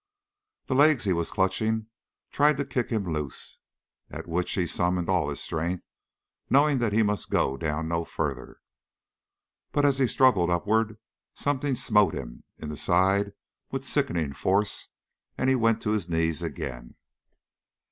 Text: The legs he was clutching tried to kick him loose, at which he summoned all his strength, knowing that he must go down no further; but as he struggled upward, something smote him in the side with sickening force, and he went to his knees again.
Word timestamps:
The 0.65 0.73
legs 0.73 1.03
he 1.03 1.13
was 1.13 1.29
clutching 1.29 1.85
tried 2.31 2.57
to 2.57 2.65
kick 2.65 2.89
him 2.89 3.03
loose, 3.03 3.59
at 4.09 4.25
which 4.27 4.51
he 4.53 4.65
summoned 4.65 5.09
all 5.09 5.29
his 5.29 5.39
strength, 5.39 5.83
knowing 6.49 6.79
that 6.79 6.91
he 6.91 7.03
must 7.03 7.29
go 7.29 7.55
down 7.55 7.87
no 7.87 8.03
further; 8.03 8.61
but 9.71 9.85
as 9.85 9.99
he 9.99 10.07
struggled 10.07 10.49
upward, 10.49 10.97
something 11.35 11.75
smote 11.75 12.15
him 12.15 12.43
in 12.57 12.69
the 12.69 12.77
side 12.77 13.33
with 13.69 13.85
sickening 13.85 14.33
force, 14.33 14.87
and 15.37 15.51
he 15.51 15.55
went 15.55 15.83
to 15.83 15.91
his 15.91 16.09
knees 16.09 16.41
again. 16.41 16.95